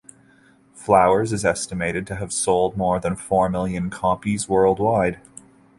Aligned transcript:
"Flowers" 0.73 1.31
is 1.31 1.45
estimated 1.45 2.07
to 2.07 2.15
have 2.15 2.33
sold 2.33 2.75
more 2.75 2.99
than 2.99 3.15
four 3.15 3.49
million 3.49 3.91
copies 3.91 4.49
worldwide. 4.49 5.19